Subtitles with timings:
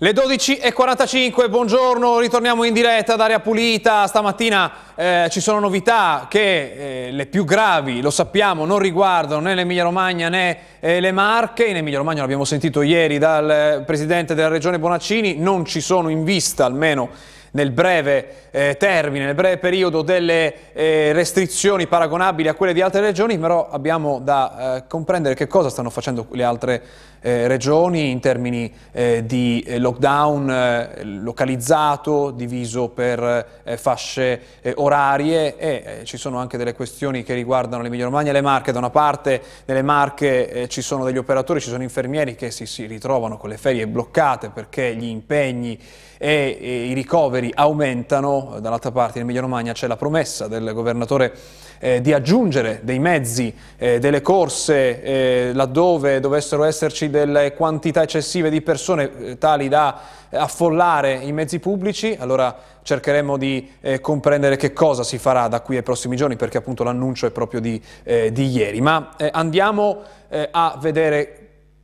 [0.00, 4.06] Le 12.45, buongiorno, ritorniamo in diretta ad Aria Pulita.
[4.06, 9.56] Stamattina eh, ci sono novità che eh, le più gravi, lo sappiamo, non riguardano né
[9.56, 11.64] l'Emilia Romagna né eh, le Marche.
[11.64, 16.10] In Emilia Romagna l'abbiamo sentito ieri dal eh, Presidente della Regione Bonaccini, non ci sono
[16.10, 17.08] in vista almeno
[17.58, 23.00] nel breve eh, termine, nel breve periodo delle eh, restrizioni paragonabili a quelle di altre
[23.00, 26.82] regioni, però abbiamo da eh, comprendere che cosa stanno facendo le altre
[27.20, 34.40] eh, regioni in termini eh, di eh, lockdown localizzato, diviso per fasce
[34.76, 38.70] orarie e ci sono anche delle questioni che riguardano l'Emilia Romagna e le Marche.
[38.70, 42.86] Da una parte nelle Marche ci sono degli operatori, ci sono infermieri che si, si
[42.86, 45.78] ritrovano con le ferie bloccate perché gli impegni
[46.18, 51.32] e, e i ricoveri aumentano, dall'altra parte in Emilia Romagna c'è la promessa del governatore
[51.78, 58.50] eh, di aggiungere dei mezzi, eh, delle corse eh, laddove dovessero esserci delle quantità eccessive
[58.50, 64.72] di persone eh, tali da affollare i mezzi pubblici, allora cercheremo di eh, comprendere che
[64.72, 68.32] cosa si farà da qui ai prossimi giorni perché appunto l'annuncio è proprio di, eh,
[68.32, 68.80] di ieri.
[68.80, 70.02] Ma andiamo
[70.50, 71.37] a vedere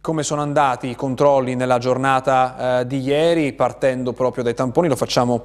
[0.05, 4.97] come sono andati i controlli nella giornata eh, di ieri, partendo proprio dai tamponi, lo
[4.97, 5.45] facciamo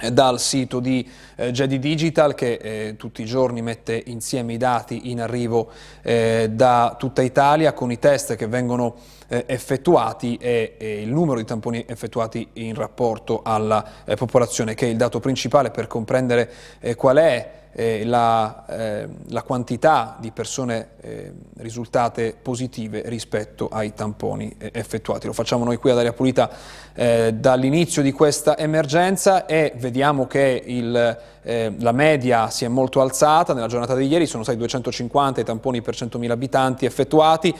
[0.00, 4.56] eh, dal sito di eh, Jedi Digital che eh, tutti i giorni mette insieme i
[4.56, 5.70] dati in arrivo
[6.02, 8.96] eh, da tutta Italia con i test che vengono
[9.28, 14.86] eh, effettuati e, e, il numero di tamponi effettuati in rapporto alla eh, popolazione che
[14.86, 16.50] è il dato principale per comprendere
[16.96, 24.54] qual è eh, la, eh, la, quantità di persone eh, risultate positive rispetto ai tamponi
[24.58, 25.26] eh, effettuati.
[25.26, 26.50] Lo facciamo noi qui ad Aria Pulita
[26.94, 33.00] eh, dall'inizio di questa emergenza e vediamo che il, eh, la media si è molto
[33.00, 33.54] alzata.
[33.54, 37.54] Nella giornata di ieri sono stati 250 i tamponi per 100.000 abitanti effettuati.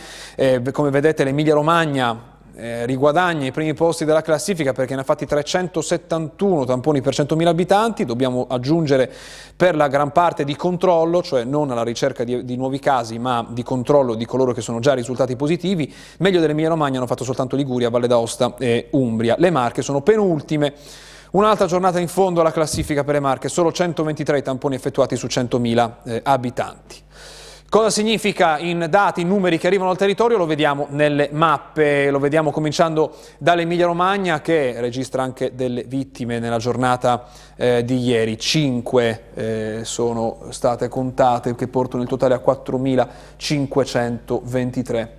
[0.72, 5.26] come vedete l'Emilia Romagna eh, riguadagna i primi posti della classifica perché ne ha fatti
[5.26, 9.08] 371 tamponi per 100.000 abitanti, dobbiamo aggiungere
[9.54, 13.46] per la gran parte di controllo, cioè non alla ricerca di, di nuovi casi ma
[13.48, 17.54] di controllo di coloro che sono già risultati positivi, meglio dell'Emilia Romagna hanno fatto soltanto
[17.54, 20.75] Liguria, Valle d'Aosta e Umbria, le Marche sono penultime.
[21.30, 25.92] Un'altra giornata in fondo alla classifica per le Marche, solo 123 tamponi effettuati su 100.000
[26.04, 26.96] eh, abitanti.
[27.70, 30.38] Cosa significa in dati, in numeri che arrivano al territorio?
[30.38, 36.56] Lo vediamo nelle mappe, lo vediamo cominciando dall'Emilia Romagna che registra anche delle vittime nella
[36.56, 37.26] giornata
[37.56, 38.38] eh, di ieri.
[38.38, 45.17] Cinque eh, sono state contate che portano il totale a 4.523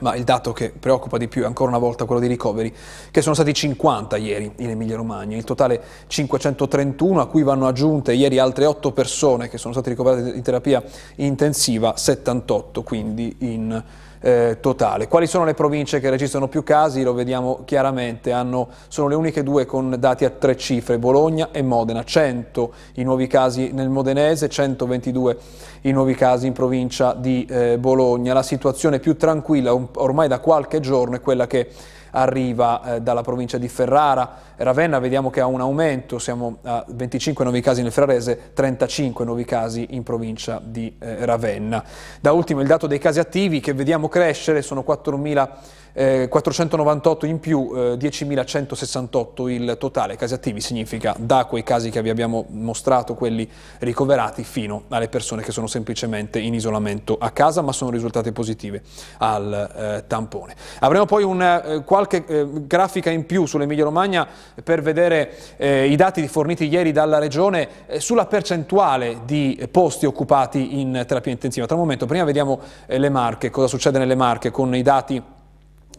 [0.00, 2.74] ma il dato che preoccupa di più è ancora una volta quello dei ricoveri,
[3.10, 8.12] che sono stati 50 ieri in Emilia Romagna, il totale 531 a cui vanno aggiunte
[8.12, 10.82] ieri altre 8 persone che sono state ricoverate in terapia
[11.16, 13.82] intensiva, 78 quindi in
[14.24, 15.06] eh, totale.
[15.06, 17.02] Quali sono le province che registrano più casi?
[17.02, 21.60] Lo vediamo chiaramente, hanno, sono le uniche due con dati a tre cifre, Bologna e
[21.60, 25.36] Modena, 100 i nuovi casi nel Modenese, 122
[25.82, 28.32] i nuovi casi in provincia di eh, Bologna.
[28.32, 31.68] La situazione più tranquilla ormai da qualche giorno è quella che
[32.14, 34.52] arriva eh, dalla provincia di Ferrara.
[34.56, 39.44] Ravenna vediamo che ha un aumento, siamo a 25 nuovi casi nel Ferrarese, 35 nuovi
[39.44, 41.84] casi in provincia di eh, Ravenna.
[42.20, 45.48] Da ultimo il dato dei casi attivi che vediamo crescere, sono 4.000
[45.94, 50.16] eh, 498 in più, eh, 10.168 il totale.
[50.16, 55.42] Casi attivi significa da quei casi che vi abbiamo mostrato, quelli ricoverati, fino alle persone
[55.42, 58.82] che sono semplicemente in isolamento a casa ma sono risultate positive
[59.18, 60.54] al eh, tampone.
[60.80, 64.26] Avremo poi una, eh, qualche eh, grafica in più sull'Emilia Romagna
[64.62, 67.68] per vedere eh, i dati forniti ieri dalla Regione
[67.98, 71.66] sulla percentuale di posti occupati in terapia intensiva.
[71.66, 75.22] Tra un momento, prima vediamo le Marche, cosa succede nelle Marche con i dati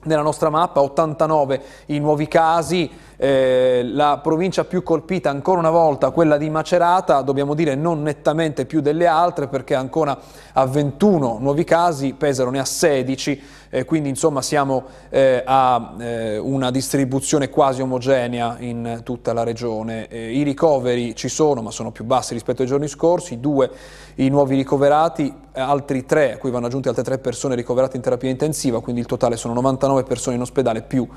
[0.06, 6.10] nella nostra mappa, 89 i nuovi casi, eh, la provincia più colpita ancora una volta,
[6.10, 10.18] quella di Macerata, dobbiamo dire non nettamente più delle altre perché ancora
[10.54, 16.38] a 21 nuovi casi, Pesaro ne ha 16, eh, quindi insomma siamo eh, a eh,
[16.38, 20.08] una distribuzione quasi omogenea in tutta la regione.
[20.10, 23.70] I ricoveri ci sono ma sono più bassi rispetto ai giorni scorsi, due
[24.16, 28.30] i nuovi ricoverati, altri tre, a cui vanno aggiunte altre tre persone ricoverate in terapia
[28.30, 31.08] intensiva, quindi il totale sono 99 persone in ospedale più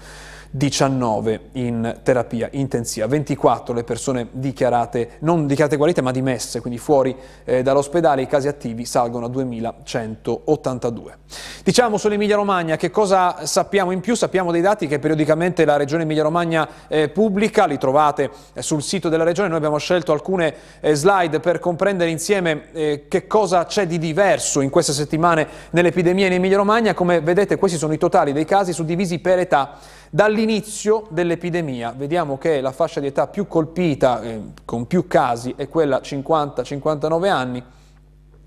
[0.51, 7.15] 19 in terapia intensiva, 24 le persone dichiarate, non dichiarate guarite ma dimesse, quindi fuori
[7.45, 11.17] eh, dall'ospedale, i casi attivi salgono a 2182.
[11.63, 14.15] Diciamo sull'Emilia Romagna che cosa sappiamo in più?
[14.15, 18.83] Sappiamo dei dati che periodicamente la Regione Emilia Romagna eh, pubblica, li trovate eh, sul
[18.83, 23.67] sito della Regione, noi abbiamo scelto alcune eh, slide per comprendere insieme eh, che cosa
[23.67, 27.99] c'è di diverso in queste settimane nell'epidemia in Emilia Romagna, come vedete questi sono i
[27.99, 29.79] totali dei casi suddivisi per età
[30.11, 35.69] Dall'inizio dell'epidemia vediamo che la fascia di età più colpita, eh, con più casi, è
[35.69, 37.63] quella 50-59 anni,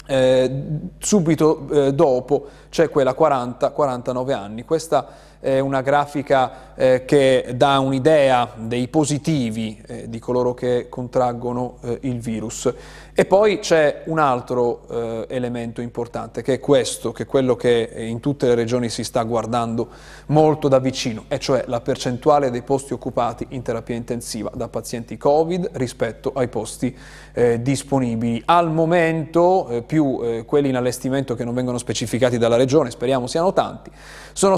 [0.07, 0.63] eh,
[0.97, 4.65] subito eh, dopo c'è quella 40-49 anni.
[4.65, 5.07] Questa
[5.41, 11.97] è una grafica eh, che dà un'idea dei positivi eh, di coloro che contraggono eh,
[12.03, 12.73] il virus.
[13.13, 17.91] E poi c'è un altro eh, elemento importante che è questo, che è quello che
[17.93, 19.89] in tutte le regioni si sta guardando
[20.27, 25.17] molto da vicino, e cioè la percentuale dei posti occupati in terapia intensiva da pazienti
[25.17, 26.95] Covid rispetto ai posti
[27.33, 28.41] eh, disponibili.
[28.45, 33.51] Al momento, eh, più quelli in allestimento che non vengono specificati dalla regione, speriamo siano
[33.51, 33.91] tanti,
[34.33, 34.55] sono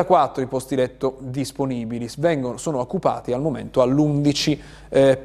[0.00, 4.58] 634 i posti letto disponibili, vengono, sono occupati al momento all'11%
[4.88, 5.18] eh,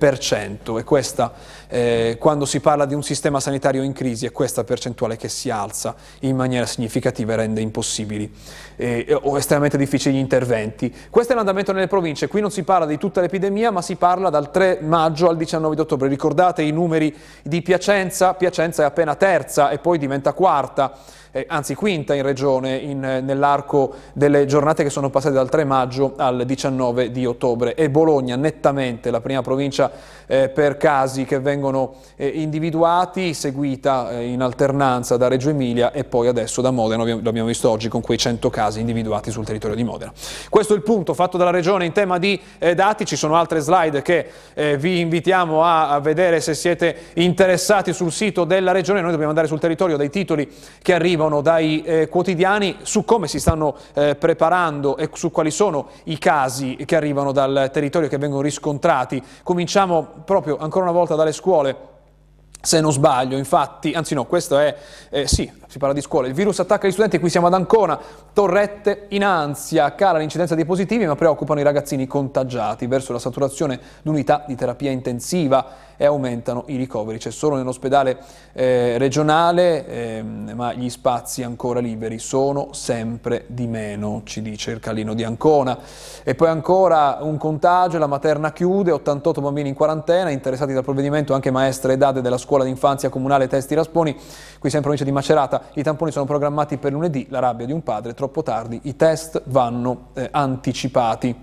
[0.78, 1.34] e questa,
[1.68, 5.50] eh, quando si parla di un sistema sanitario in crisi, è questa percentuale che si
[5.50, 8.32] alza in maniera significativa e rende impossibili
[8.76, 10.94] eh, o estremamente difficili gli interventi.
[11.10, 14.30] Questo è l'andamento nelle province, qui non si parla di tutta l'epidemia, ma si parla
[14.30, 16.08] dal 3 maggio al 19 ottobre.
[16.08, 18.34] Ricordate i numeri di Piacenza?
[18.34, 20.94] Piacenza è appena terza e poi diventa quarta
[21.36, 26.14] eh, anzi quinta in regione in, nell'arco delle giornate che sono passate dal 3 maggio
[26.16, 27.76] al 19 di ottobre.
[27.76, 29.92] E Bologna nettamente la prima provincia
[30.28, 36.06] eh, per casi che vengono eh, individuati, seguita eh, in alternanza da Reggio Emilia e
[36.06, 39.76] poi adesso da Modena, lo abbiamo visto oggi con quei 100 casi individuati sul territorio
[39.76, 40.14] di Modena.
[40.50, 43.60] Questo è il punto fatto dalla regione in tema di eh, dati, ci sono altre
[43.60, 49.02] slide che eh, vi invitiamo a, a vedere se siete interessati sul sito della regione,
[49.02, 50.50] noi dobbiamo andare sul territorio dai titoli
[50.82, 55.52] che arrivano arrivano dai eh, quotidiani su come si stanno eh, preparando e su quali
[55.52, 59.22] sono i casi che arrivano dal territorio che vengono riscontrati.
[59.44, 61.94] Cominciamo proprio ancora una volta dalle scuole
[62.62, 64.76] se non sbaglio, infatti, anzi no, questo è,
[65.12, 68.00] eh, sì, si parla di scuola, il virus attacca gli studenti, qui siamo ad Ancona,
[68.32, 72.88] torrette in ansia, cala l'incidenza dei positivi ma preoccupano i ragazzini contagiati.
[72.88, 78.18] Verso la saturazione d'unità di terapia intensiva e aumentano i ricoveri, c'è solo nell'ospedale
[78.54, 84.80] eh, regionale eh, ma gli spazi ancora liberi sono sempre di meno, ci dice il
[84.80, 85.78] Calino di Ancona.
[86.24, 91.34] E poi ancora un contagio, la materna chiude, 88 bambini in quarantena, interessati dal provvedimento
[91.34, 94.14] anche maestre e date della scuola d'infanzia comunale Testi Rasponi,
[94.60, 97.72] qui sempre in provincia di Macerata, i tamponi sono programmati per lunedì, la rabbia di
[97.72, 101.36] un padre, troppo tardi, i test vanno eh, anticipati.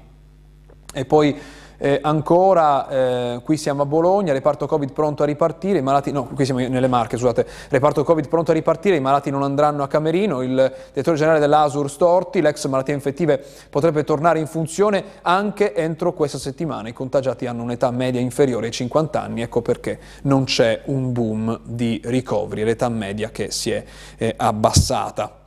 [0.94, 1.38] E poi
[1.82, 6.28] eh, ancora, eh, qui siamo a Bologna, reparto Covid pronto a ripartire, i malati, no,
[6.32, 9.88] qui siamo nelle Marche, scusate, reparto Covid pronto a ripartire, i malati non andranno a
[9.88, 16.12] Camerino, il direttore generale dell'Asur Storti, l'ex malattie infettive potrebbe tornare in funzione anche entro
[16.12, 20.82] questa settimana, i contagiati hanno un'età media inferiore ai 50 anni, ecco perché non c'è
[20.84, 23.84] un boom di ricoveri, l'età media che si è
[24.18, 25.40] eh, abbassata.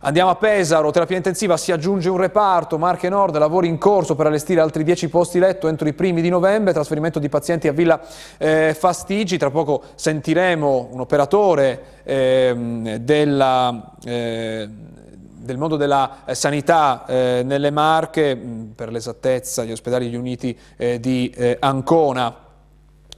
[0.00, 4.26] Andiamo a Pesaro, terapia intensiva, si aggiunge un reparto, Marche Nord, lavori in corso per
[4.26, 8.00] allestire altri 10 posti letto entro i primi di novembre, trasferimento di pazienti a Villa
[8.36, 13.92] eh, Fastigi, tra poco sentiremo un operatore eh, della...
[14.04, 14.68] Eh,
[15.48, 18.38] del mondo della eh, sanità eh, nelle Marche,
[18.74, 22.47] per l'esattezza gli ospedali riuniti eh, di eh, Ancona.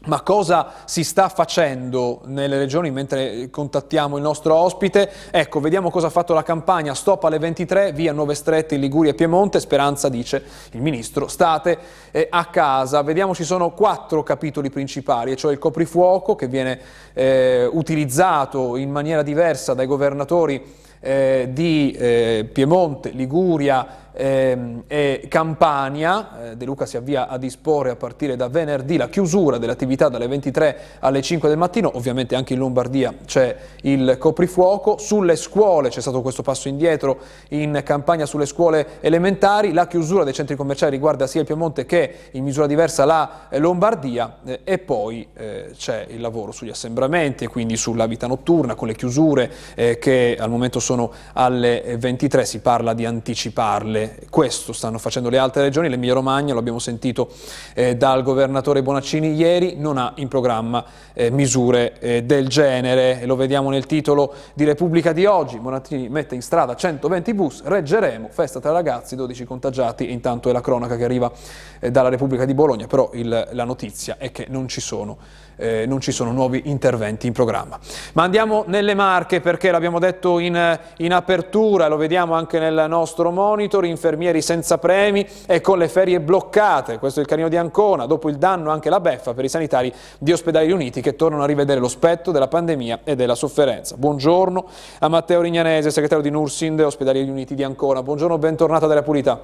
[0.06, 5.12] Ma cosa si sta facendo nelle regioni mentre contattiamo il nostro ospite?
[5.30, 9.14] Ecco, vediamo cosa ha fatto la campagna Stop alle 23, via Nuove Strette Liguria e
[9.14, 9.60] Piemonte.
[9.60, 10.42] Speranza dice
[10.72, 11.76] il ministro, state
[12.12, 13.02] eh, a casa.
[13.02, 16.80] Vediamo ci sono quattro capitoli principali, cioè il coprifuoco che viene
[17.12, 20.64] eh, utilizzato in maniera diversa dai governatori
[21.00, 26.50] eh, di eh, Piemonte, Liguria eh, e Campania.
[26.50, 30.08] Eh, De Luca si avvia a disporre a partire da venerdì la chiusura delle attività
[30.08, 35.88] dalle 23 alle 5 del mattino, ovviamente anche in Lombardia c'è il coprifuoco, sulle scuole
[35.88, 37.18] c'è stato questo passo indietro
[37.50, 42.14] in campagna sulle scuole elementari, la chiusura dei centri commerciali riguarda sia il Piemonte che
[42.32, 44.38] in misura diversa la Lombardia.
[44.44, 48.88] Eh, e poi eh, c'è il lavoro sugli assembramenti e quindi sulla vita notturna con
[48.88, 53.99] le chiusure eh, che al momento sono alle 23, si parla di anticiparle
[54.30, 57.30] questo stanno facendo le altre regioni, l'Emilia Romagna, lo abbiamo sentito
[57.74, 63.36] eh, dal governatore Bonaccini ieri, non ha in programma eh, misure eh, del genere, lo
[63.36, 68.60] vediamo nel titolo di Repubblica di oggi, Bonaccini mette in strada 120 bus, reggeremo, festa
[68.60, 71.30] tra ragazzi, 12 contagiati, intanto è la cronaca che arriva
[71.78, 75.16] eh, dalla Repubblica di Bologna, però il, la notizia è che non ci sono
[75.60, 77.78] eh, non ci sono nuovi interventi in programma.
[78.14, 83.30] Ma andiamo nelle Marche perché l'abbiamo detto in, in apertura, lo vediamo anche nel nostro
[83.30, 88.06] monitor, infermieri senza premi e con le ferie bloccate, questo è il canino di Ancona,
[88.06, 91.46] dopo il danno anche la beffa per i sanitari di ospedali riuniti che tornano a
[91.46, 93.96] rivedere lo spettro della pandemia e della sofferenza.
[93.96, 94.66] Buongiorno
[95.00, 98.02] a Matteo Rignanese, segretario di Nursind, ospedali riuniti di Ancona.
[98.02, 99.38] Buongiorno, bentornato dalla Pulita.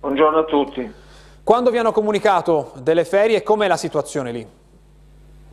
[0.00, 0.92] Buongiorno a tutti.
[1.44, 4.60] Quando vi hanno comunicato delle ferie com'è la situazione lì?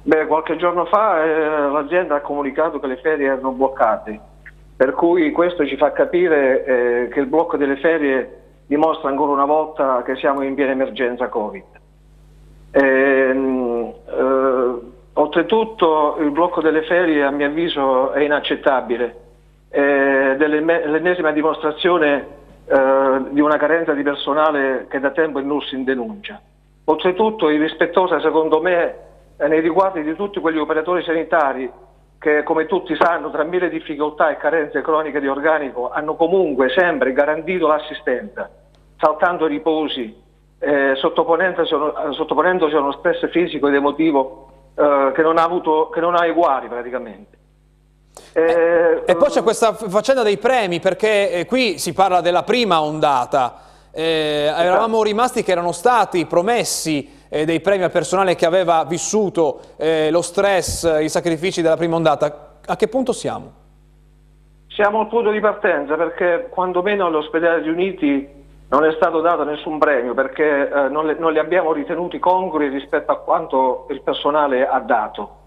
[0.01, 4.19] Beh, qualche giorno fa eh, l'azienda ha comunicato che le ferie erano bloccate,
[4.75, 9.45] per cui questo ci fa capire eh, che il blocco delle ferie dimostra ancora una
[9.45, 11.63] volta che siamo in piena emergenza Covid.
[12.71, 14.79] Ehm, eh,
[15.13, 19.15] oltretutto il blocco delle ferie a mio avviso è inaccettabile,
[19.67, 22.27] è l'ennesima dimostrazione
[22.65, 26.39] eh, di una carenza di personale che da tempo è NUS in denuncia.
[26.85, 29.07] Oltretutto irrispettosa secondo me
[29.47, 31.71] nei riguardi di tutti quegli operatori sanitari
[32.19, 37.13] che come tutti sanno tra mille difficoltà e carenze croniche di organico hanno comunque sempre
[37.13, 38.49] garantito l'assistenza,
[38.97, 40.13] saltando riposi,
[40.59, 41.73] eh, sottoponendosi,
[42.11, 46.27] sottoponendosi a uno stress fisico ed emotivo eh, che, non ha avuto, che non ha
[46.27, 47.37] uguali praticamente.
[48.33, 52.81] Eh, e poi c'è questa faccenda dei premi, perché eh, qui si parla della prima
[52.81, 53.61] ondata.
[53.91, 54.61] Eh, esatto.
[54.61, 60.09] eravamo rimasti che erano stati promessi eh, dei premi al personale che aveva vissuto eh,
[60.11, 62.57] lo stress, i sacrifici della prima ondata.
[62.65, 63.53] A che punto siamo?
[64.67, 68.37] Siamo al punto di partenza perché quantomeno all'ospedale riuniti
[68.69, 72.69] non è stato dato nessun premio perché eh, non, le, non, li abbiamo ritenuti congrui
[72.69, 75.37] rispetto a quanto il personale ha dato.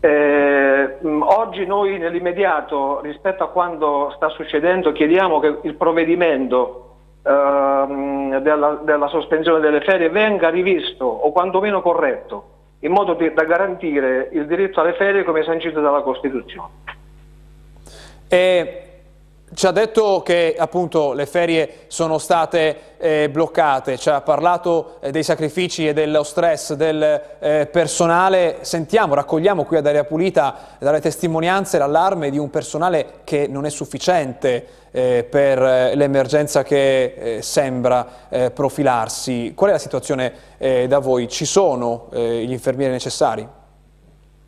[0.00, 6.89] Eh, oggi noi nell'immediato rispetto a quanto sta succedendo chiediamo che il provvedimento
[7.22, 12.44] eh, della, della, sospensione delle ferie venga rivisto o quantomeno corretto
[12.80, 16.68] in modo di, da garantire il diritto alle ferie come sancito dalla Costituzione.
[18.28, 18.89] E
[19.52, 25.10] ci ha detto che appunto le ferie sono state eh, bloccate, ci ha parlato eh,
[25.10, 28.58] dei sacrifici e dello stress del eh, personale.
[28.60, 33.70] Sentiamo, raccogliamo qui ad Aria Pulita dalle testimonianze l'allarme di un personale che non è
[33.70, 38.06] sufficiente eh, per eh, l'emergenza che eh, sembra
[38.54, 39.52] profilarsi.
[39.56, 41.26] Qual è la situazione da voi?
[41.28, 43.59] Ci sono gli infermieri necessari?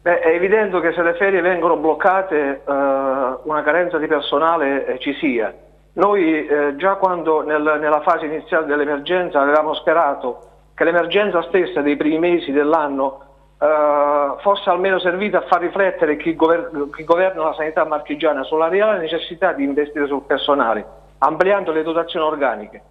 [0.02, 4.98] Beh, è evidente che se le ferie vengono bloccate eh, una carenza di personale eh,
[4.98, 5.54] ci sia.
[5.92, 11.94] Noi eh, già quando nel, nella fase iniziale dell'emergenza avevamo sperato che l'emergenza stessa dei
[11.96, 13.20] primi mesi dell'anno
[13.60, 18.66] eh, fosse almeno servita a far riflettere chi, gover chi governa la sanità marchigiana sulla
[18.66, 20.84] reale necessità di investire sul personale,
[21.18, 22.82] ampliando le dotazioni organiche.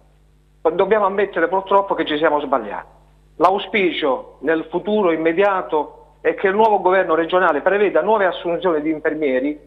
[0.62, 2.86] Dobbiamo ammettere purtroppo che ci siamo sbagliati.
[3.36, 9.60] L'auspicio nel futuro immediato è che il nuovo governo regionale preveda nuove assunzioni di infermieri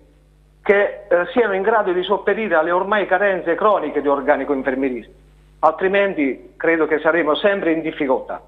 [0.64, 5.18] che eh, siano in grado di sopperire alle ormai carenze croniche di organico infermieristico,
[5.60, 8.42] altrimenti credo che saremo sempre in difficoltà.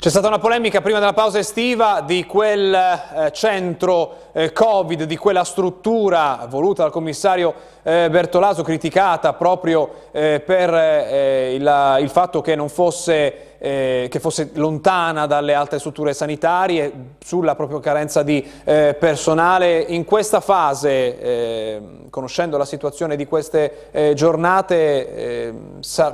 [0.00, 5.18] C'è stata una polemica prima della pausa estiva di quel eh, centro eh, Covid, di
[5.18, 12.40] quella struttura voluta dal commissario eh, Bertolaso, criticata proprio eh, per eh, il, il, fatto
[12.40, 18.44] che non fosse eh, che fosse lontana dalle altre strutture sanitarie, sulla propria carenza di
[18.64, 19.80] eh, personale.
[19.80, 25.54] In questa fase, eh, conoscendo la situazione di queste eh, giornate, eh,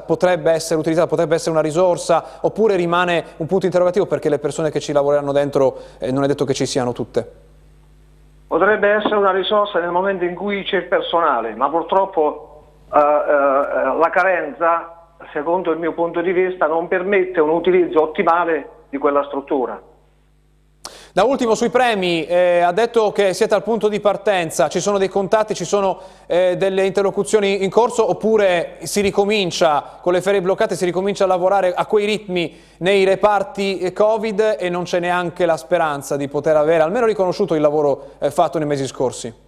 [0.05, 4.71] potrebbe essere utilizzata, potrebbe essere una risorsa oppure rimane un punto interrogativo perché le persone
[4.71, 7.45] che ci lavoreranno dentro eh, non è detto che ci siano tutte?
[8.49, 12.53] Potrebbe essere una risorsa nel momento in cui c'è il personale, ma purtroppo
[12.89, 14.96] la carenza
[15.33, 19.81] secondo il mio punto di vista, non permette un utilizzo ottimale di quella struttura.
[21.17, 24.99] Da ultimo sui premi, eh, ha detto che siete al punto di partenza, ci sono
[24.99, 30.43] dei contatti, ci sono eh, delle interlocuzioni in corso oppure si ricomincia con le ferie
[30.43, 35.01] bloccate, si ricomincia a lavorare a quei ritmi nei reparti eh, Covid e non c'è
[35.01, 39.46] neanche la speranza di poter avere almeno riconosciuto il lavoro eh, fatto nei mesi scorsi?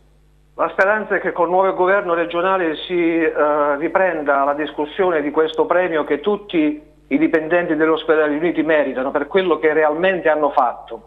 [0.58, 5.66] La speranza è che col nuovo governo regionale si eh, riprenda la discussione di questo
[5.66, 11.02] premio che tutti i dipendenti dell'ospedale Uniti meritano per quello che realmente hanno fatto.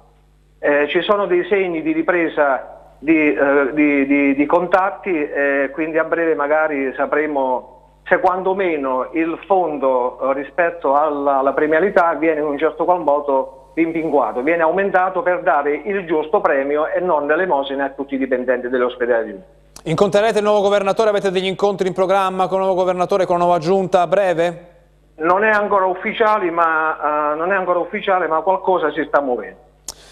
[0.58, 5.98] Eh, ci sono dei segni di ripresa di, eh, di, di, di contatti e quindi
[5.98, 12.46] a breve magari sapremo se quantomeno il fondo eh, rispetto alla, alla premialità viene in
[12.46, 17.86] un certo qual modo rimpinguato, viene aumentato per dare il giusto premio e non l'elemosina
[17.86, 19.44] a tutti i dipendenti dell'ospedale.
[19.84, 21.10] Incontrerete il nuovo governatore?
[21.10, 24.68] Avete degli incontri in programma con il nuovo governatore, con la nuova giunta a breve?
[25.16, 29.70] Non è ancora ufficiale, ma, uh, non è ancora ufficiale, ma qualcosa si sta muovendo.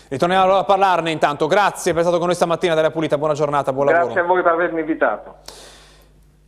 [0.10, 1.46] Ritorniamo allora a parlarne intanto.
[1.46, 3.18] Grazie per essere stato con noi stamattina della Pulita.
[3.20, 4.16] Buona giornata, buon Grazie lavoro.
[4.16, 5.36] Grazie a voi per avermi invitato.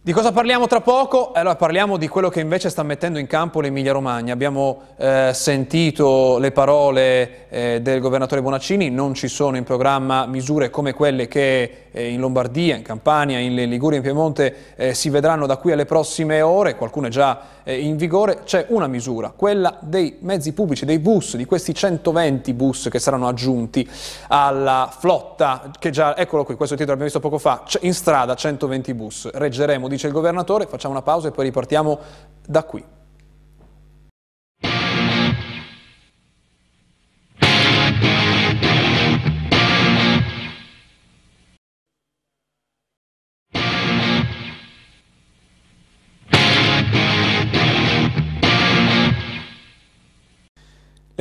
[0.04, 1.32] Di cosa parliamo tra poco?
[1.32, 4.34] Allora parliamo di quello che invece sta mettendo in campo l'Emilia Romagna.
[4.34, 10.72] Abbiamo eh, sentito le parole eh, del governatore Bonaccini, non ci sono in programma misure
[10.72, 15.58] come quelle che in Lombardia, in Campania, in Liguria, in Piemonte eh, si vedranno da
[15.58, 20.18] qui alle prossime ore, qualcuno è già eh, in vigore, c'è una misura, quella dei
[20.22, 23.88] mezzi pubblici, dei bus, di questi 120 bus che saranno aggiunti
[24.28, 28.94] alla flotta, che già, eccolo qui, questo titolo l'abbiamo visto poco fa, in strada 120
[28.94, 32.00] bus, reggeremo, dice il governatore, facciamo una pausa e poi ripartiamo
[32.46, 32.84] da qui.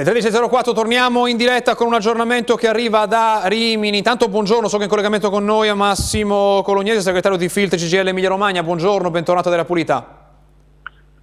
[0.03, 3.99] Le 13.04 torniamo in diretta con un aggiornamento che arriva da Rimini.
[3.99, 8.09] Intanto buongiorno, so che in collegamento con noi è Massimo Colognese, segretario di Filtri CGL
[8.09, 8.63] Emilia Romagna.
[8.63, 10.07] Buongiorno, bentornato della Pulita.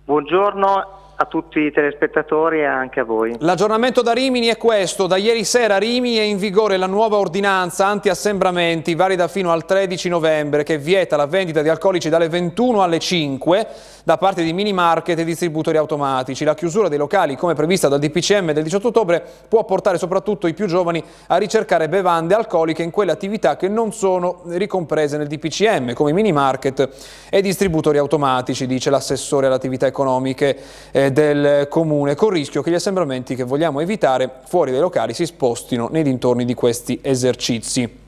[0.05, 3.35] Buongiorno a tutti i telespettatori e anche a voi.
[3.39, 7.17] L'aggiornamento da Rimini è questo, da ieri sera a Rimini è in vigore la nuova
[7.17, 12.83] ordinanza anti-assembramenti valida fino al 13 novembre che vieta la vendita di alcolici dalle 21
[12.83, 13.67] alle 5
[14.03, 16.45] da parte di mini market e distributori automatici.
[16.45, 20.53] La chiusura dei locali come prevista dal DPCM del 18 ottobre può portare soprattutto i
[20.53, 25.93] più giovani a ricercare bevande alcoliche in quelle attività che non sono ricomprese nel DPCM
[25.93, 26.89] come mini market
[27.29, 30.57] e distributori automatici, dice l'assessore alle attività economiche
[30.91, 35.13] eh, del comune, con il rischio che gli assembramenti che vogliamo evitare fuori dai locali
[35.13, 38.05] si spostino nei dintorni di questi esercizi.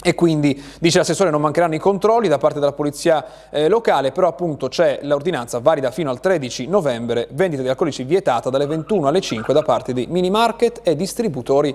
[0.00, 4.28] E quindi, dice l'assessore, non mancheranno i controlli da parte della polizia eh, locale, però
[4.28, 9.20] appunto c'è l'ordinanza valida fino al 13 novembre, vendita di alcolici vietata dalle 21 alle
[9.20, 11.74] 5 da parte di mini market e distributori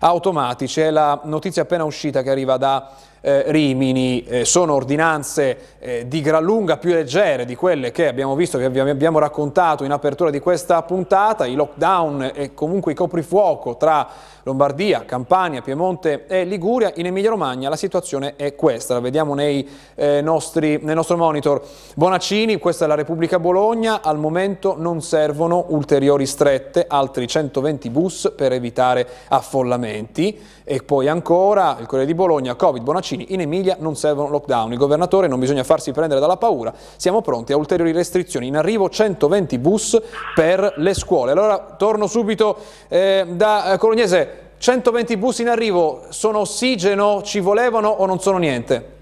[0.00, 0.82] automatici.
[0.82, 2.90] È la notizia appena uscita che arriva da
[3.22, 8.34] eh, Rimini, eh, sono ordinanze eh, di gran lunga più leggere di quelle che abbiamo
[8.34, 13.76] visto, che abbiamo raccontato in apertura di questa puntata, i lockdown e comunque i coprifuoco
[13.76, 14.08] tra
[14.44, 19.68] Lombardia, Campania, Piemonte e Liguria, in Emilia Romagna la situazione è questa, la vediamo nei,
[19.94, 21.62] eh, nostri, nel nostro monitor.
[21.94, 28.32] Bonaccini, questa è la Repubblica Bologna, al momento non servono ulteriori strette, altri 120 bus
[28.34, 30.40] per evitare affollamenti.
[30.64, 34.78] E poi ancora il Corriere di Bologna, Covid, Bonaccini, in Emilia non servono lockdown, il
[34.78, 39.58] governatore non bisogna farsi prendere dalla paura, siamo pronti a ulteriori restrizioni, in arrivo 120
[39.58, 40.00] bus
[40.34, 41.32] per le scuole.
[41.32, 42.56] Allora torno subito
[42.88, 44.31] eh, da eh, Colognese,
[44.62, 49.00] 120 bus in arrivo sono ossigeno, ci volevano o non sono niente?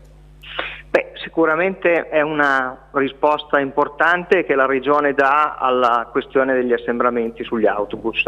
[0.88, 7.66] Beh, sicuramente è una risposta importante che la Regione dà alla questione degli assembramenti sugli
[7.66, 8.24] autobus.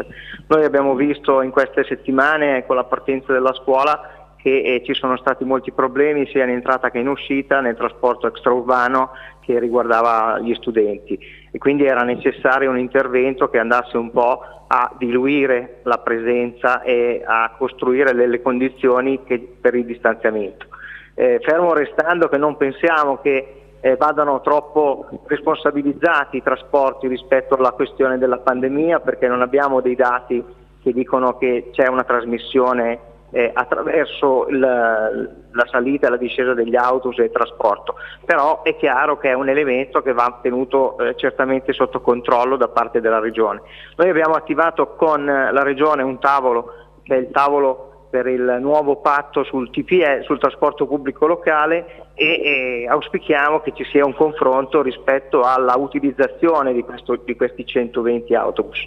[0.47, 5.16] Noi abbiamo visto in queste settimane con la partenza della scuola che eh, ci sono
[5.16, 10.53] stati molti problemi sia in entrata che in uscita nel trasporto extraurbano che riguardava gli
[10.55, 11.18] studenti
[11.54, 17.22] e quindi era necessario un intervento che andasse un po' a diluire la presenza e
[17.24, 20.66] a costruire delle condizioni che, per il distanziamento.
[21.14, 27.72] Eh, fermo restando che non pensiamo che eh, vadano troppo responsabilizzati i trasporti rispetto alla
[27.72, 30.42] questione della pandemia perché non abbiamo dei dati
[30.82, 32.98] che dicono che c'è una trasmissione
[33.33, 38.77] eh, attraverso il, la salita e la discesa degli autobus e il trasporto, però è
[38.77, 43.18] chiaro che è un elemento che va tenuto eh, certamente sotto controllo da parte della
[43.18, 43.62] Regione.
[43.97, 48.97] Noi abbiamo attivato con la Regione un tavolo che è il tavolo per il nuovo
[48.97, 54.83] patto sul TPE, sul trasporto pubblico locale e, e auspichiamo che ci sia un confronto
[54.83, 58.87] rispetto alla utilizzazione di, questo, di questi 120 autobus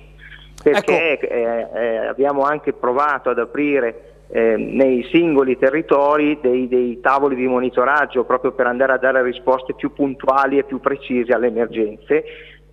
[0.64, 1.26] perché ecco.
[1.28, 7.48] eh, eh, abbiamo anche provato ad aprire eh, nei singoli territori dei, dei, tavoli di
[7.48, 12.24] monitoraggio proprio per andare a dare risposte più puntuali e più precise alle emergenze.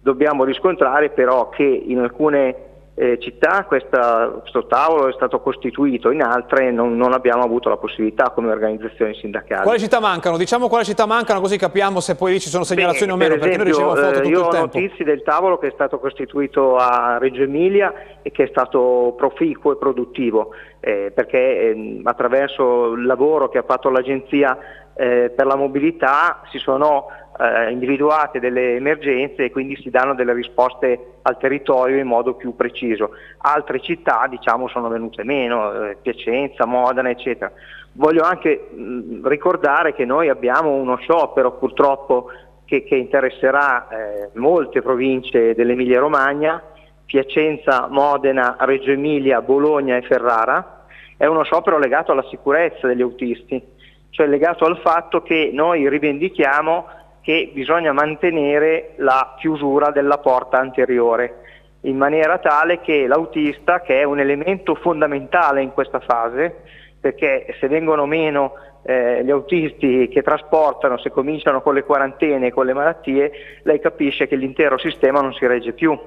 [0.00, 6.22] Dobbiamo riscontrare però che in alcune eh, città questa, questo tavolo è stato costituito, in
[6.22, 9.62] altre non, non, abbiamo avuto la possibilità come organizzazioni sindacali.
[9.62, 10.36] Quali città mancano?
[10.36, 13.34] Diciamo quali città mancano così capiamo se poi lì ci sono segnalazioni Beh, o meno,
[13.34, 14.28] esempio, perché noi riceviamo foto eh, tutto.
[14.28, 18.48] Io ho notizie del tavolo che è stato costituito a Reggio Emilia e che è
[18.48, 20.50] stato proficuo e produttivo,
[20.80, 24.58] eh, perché eh, attraverso il lavoro che ha fatto l'Agenzia
[24.94, 27.06] eh, per la mobilità si sono
[27.42, 32.54] eh, individuate delle emergenze e quindi si danno delle risposte al territorio in modo più
[32.54, 33.10] preciso.
[33.38, 37.50] Altre città diciamo, sono venute meno, eh, Piacenza, Modena eccetera.
[37.94, 42.30] Voglio anche mh, ricordare che noi abbiamo uno sciopero purtroppo
[42.64, 46.62] che, che interesserà eh, molte province dell'Emilia Romagna,
[47.04, 50.84] Piacenza, Modena, Reggio Emilia, Bologna e Ferrara.
[51.16, 53.62] È uno sciopero legato alla sicurezza degli autisti,
[54.10, 56.86] cioè legato al fatto che noi rivendichiamo
[57.22, 61.36] che bisogna mantenere la chiusura della porta anteriore
[61.82, 66.62] in maniera tale che l'autista, che è un elemento fondamentale in questa fase,
[67.00, 68.54] perché se vengono meno
[68.84, 73.32] eh, gli autisti che trasportano, se cominciano con le quarantene e con le malattie,
[73.62, 75.98] lei capisce che l'intero sistema non si regge più.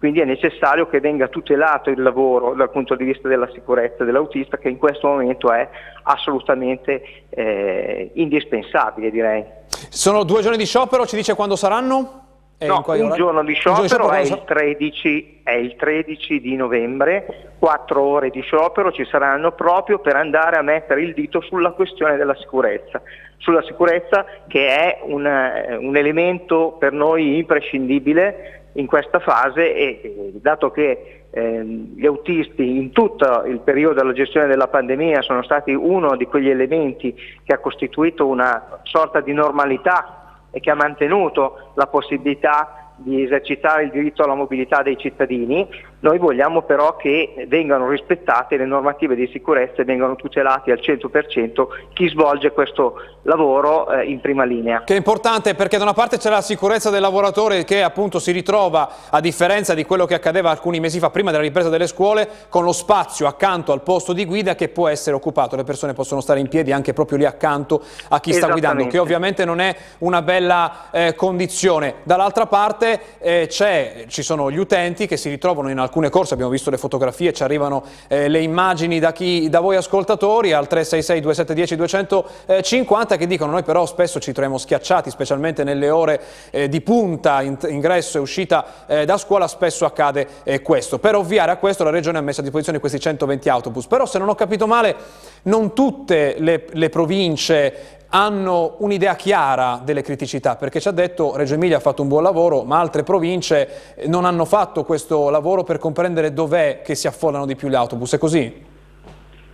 [0.00, 4.56] Quindi è necessario che venga tutelato il lavoro dal punto di vista della sicurezza dell'autista
[4.56, 5.68] che in questo momento è
[6.04, 9.44] assolutamente eh, indispensabile direi.
[9.90, 12.28] Sono due giorni di sciopero, ci dice quando saranno?
[12.66, 16.56] no, un giorno di sciopero, giorno di sciopero è, il 13, è, il 13, di
[16.56, 21.72] novembre, quattro ore di sciopero ci saranno proprio per andare a mettere il dito sulla
[21.72, 23.02] questione della sicurezza,
[23.38, 30.70] sulla sicurezza che è un, un elemento per noi imprescindibile in questa fase e dato
[30.70, 36.16] che eh, gli autisti in tutto il periodo della gestione della pandemia sono stati uno
[36.16, 41.86] di quegli elementi che ha costituito una sorta di normalità e che ha mantenuto la
[41.86, 45.66] possibilità di esercitare il diritto alla mobilità dei cittadini,
[46.00, 51.66] noi vogliamo però che vengano rispettate le normative di sicurezza e vengano tutelati al 100%
[51.92, 54.82] chi svolge questo lavoro eh, in prima linea.
[54.84, 58.32] Che è importante perché da una parte c'è la sicurezza del lavoratore che appunto si
[58.32, 62.28] ritrova, a differenza di quello che accadeva alcuni mesi fa prima della ripresa delle scuole,
[62.48, 66.22] con lo spazio accanto al posto di guida che può essere occupato, le persone possono
[66.22, 69.76] stare in piedi anche proprio lì accanto a chi sta guidando, che ovviamente non è
[69.98, 71.96] una bella eh, condizione.
[72.04, 76.70] Dall'altra parte eh, ci sono gli utenti che si ritrovano in alcune corse, abbiamo visto
[76.70, 81.76] le fotografie, ci arrivano eh, le immagini da, chi, da voi ascoltatori al 366 2710
[81.76, 87.42] 250 che dicono noi però spesso ci troviamo schiacciati, specialmente nelle ore eh, di punta,
[87.42, 90.98] in, ingresso e uscita eh, da scuola, spesso accade eh, questo.
[90.98, 94.18] Per ovviare a questo la Regione ha messo a disposizione questi 120 autobus, però se
[94.18, 94.96] non ho capito male
[95.42, 101.54] non tutte le, le province hanno un'idea chiara delle criticità, perché ci ha detto Reggio
[101.54, 105.78] Emilia ha fatto un buon lavoro, ma altre province non hanno fatto questo lavoro per
[105.78, 108.66] comprendere dov'è che si affollano di più gli autobus, è così?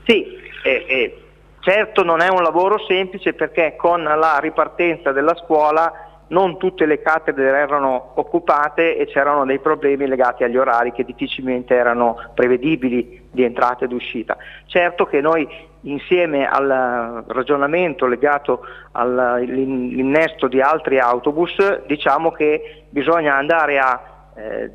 [0.07, 1.23] Sì, eh, eh,
[1.61, 7.01] certo non è un lavoro semplice perché con la ripartenza della scuola non tutte le
[7.01, 13.45] cattedre erano occupate e c'erano dei problemi legati agli orari che difficilmente erano prevedibili di
[13.45, 14.37] entrata ed uscita.
[14.67, 15.47] Certo che noi
[15.83, 24.01] insieme al ragionamento legato all'innesto di altri autobus diciamo che bisogna andare a
[24.35, 24.71] eh,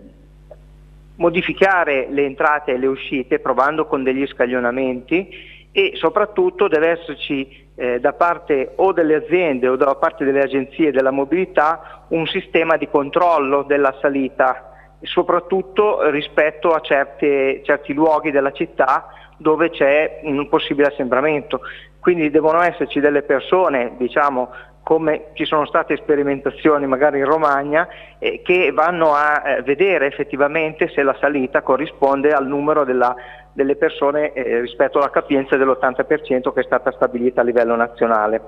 [1.16, 8.00] modificare le entrate e le uscite provando con degli scaglionamenti e soprattutto deve esserci eh,
[8.00, 12.90] da parte o delle aziende o da parte delle agenzie della mobilità un sistema di
[12.90, 19.08] controllo della salita, soprattutto rispetto a certe, certi luoghi della città
[19.38, 21.62] dove c'è un possibile assembramento.
[22.00, 24.50] Quindi devono esserci delle persone, diciamo,
[24.84, 27.88] come ci sono state sperimentazioni magari in Romagna,
[28.20, 33.16] eh, che vanno a eh, vedere effettivamente se la salita corrisponde al numero della,
[33.54, 38.42] delle persone eh, rispetto alla capienza dell'80% che è stata stabilita a livello nazionale.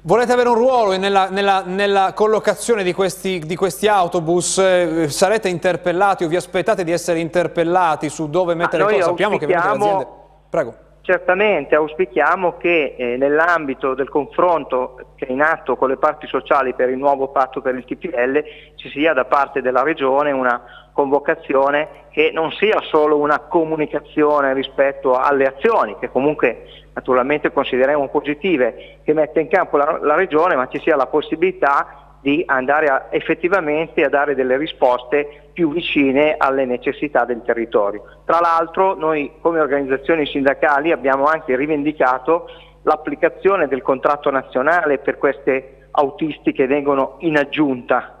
[0.00, 4.58] Volete avere un ruolo nella, nella, nella collocazione di questi, di questi autobus?
[4.58, 9.02] Eh, sarete interpellati o vi aspettate di essere interpellati su dove mettere le cose?
[9.02, 10.06] Sappiamo che le aziende...
[10.48, 10.74] Prego.
[11.08, 16.74] Certamente auspichiamo che eh, nell'ambito del confronto che è in atto con le parti sociali
[16.74, 18.44] per il nuovo patto per il TPL
[18.74, 25.14] ci sia da parte della Regione una convocazione che non sia solo una comunicazione rispetto
[25.14, 30.68] alle azioni, che comunque naturalmente consideriamo positive, che mette in campo la, la Regione, ma
[30.68, 36.64] ci sia la possibilità di andare a, effettivamente a dare delle risposte più vicine alle
[36.64, 38.02] necessità del territorio.
[38.24, 42.48] Tra l'altro noi come organizzazioni sindacali abbiamo anche rivendicato
[42.82, 48.18] l'applicazione del contratto nazionale per queste autisti che vengono in aggiunta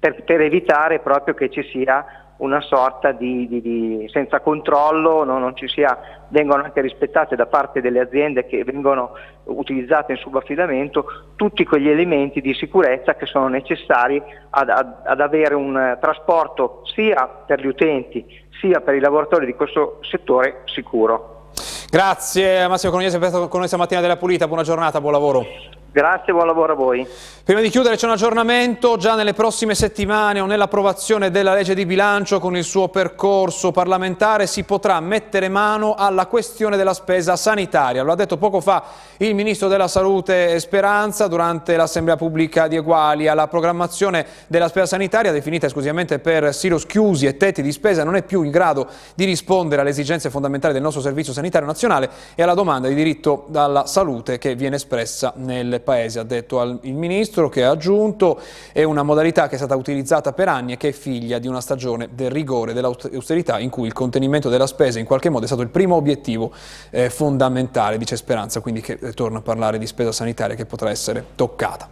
[0.00, 5.38] per, per evitare proprio che ci sia una sorta di, di, di senza controllo, no?
[5.38, 5.98] non ci sia,
[6.28, 9.12] vengono anche rispettate da parte delle aziende che vengono
[9.44, 15.54] utilizzate in subaffidamento tutti quegli elementi di sicurezza che sono necessari ad, ad, ad avere
[15.54, 21.48] un trasporto sia per gli utenti sia per i lavoratori di questo settore sicuro.
[21.90, 25.78] Grazie Massimo Coniese per essere con noi stamattina della Pulita, buona giornata, buon lavoro.
[25.92, 27.04] Grazie, buon lavoro a voi.
[27.42, 31.84] Prima di chiudere c'è un aggiornamento, già nelle prossime settimane o nell'approvazione della legge di
[31.84, 38.04] bilancio con il suo percorso parlamentare si potrà mettere mano alla questione della spesa sanitaria.
[38.04, 38.84] Lo ha detto poco fa
[39.16, 43.24] il Ministro della Salute Speranza durante l'Assemblea Pubblica di Eguali.
[43.24, 48.14] La programmazione della spesa sanitaria definita esclusivamente per silos chiusi e tetti di spesa non
[48.14, 52.44] è più in grado di rispondere alle esigenze fondamentali del nostro Servizio Sanitario Nazionale e
[52.44, 56.94] alla domanda di diritto alla salute che viene espressa nel del Paese, ha detto il
[56.94, 58.38] Ministro, che ha aggiunto
[58.72, 61.60] è una modalità che è stata utilizzata per anni e che è figlia di una
[61.60, 65.62] stagione del rigore, dell'austerità, in cui il contenimento della spesa in qualche modo è stato
[65.62, 66.52] il primo obiettivo
[66.90, 70.90] eh, fondamentale, dice Speranza, quindi che eh, torna a parlare di spesa sanitaria che potrà
[70.90, 71.88] essere toccata.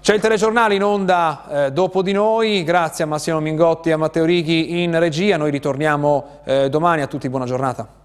[0.00, 3.96] C'è il telegiornale in onda eh, dopo di noi, grazie a Massimo Mingotti e a
[3.96, 7.97] Matteo Righi in regia, noi ritorniamo eh, domani, a tutti buona giornata.